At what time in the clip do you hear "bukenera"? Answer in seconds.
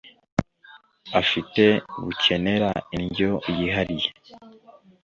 2.03-2.69